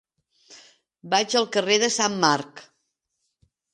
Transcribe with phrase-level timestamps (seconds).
[1.13, 2.65] Vaig al carrer de Sant Marc.